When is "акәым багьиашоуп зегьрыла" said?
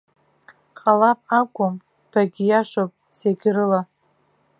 1.39-3.81